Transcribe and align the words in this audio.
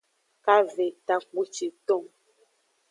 Kave 0.45 0.85
takpuciton. 1.07 2.03